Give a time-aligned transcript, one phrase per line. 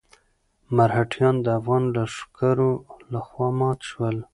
[0.75, 2.71] مرهټیان د افغان لښکرو
[3.13, 4.17] لخوا مات شول.